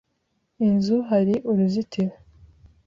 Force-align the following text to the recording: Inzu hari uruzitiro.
Inzu 0.65 0.95
hari 1.09 1.35
uruzitiro. 1.49 2.13